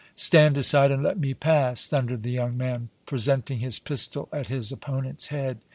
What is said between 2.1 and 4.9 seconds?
the young man, presenting his pistol at his